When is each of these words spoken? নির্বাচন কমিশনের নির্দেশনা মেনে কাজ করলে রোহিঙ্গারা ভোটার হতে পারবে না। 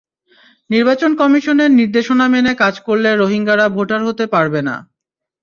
নির্বাচন 0.69 1.11
কমিশনের 1.21 1.71
নির্দেশনা 1.79 2.25
মেনে 2.33 2.53
কাজ 2.61 2.75
করলে 2.87 3.09
রোহিঙ্গারা 3.13 3.65
ভোটার 3.75 4.01
হতে 4.07 4.25
পারবে 4.33 4.61
না। 4.67 4.75